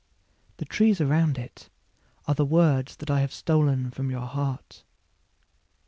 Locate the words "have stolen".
3.21-3.91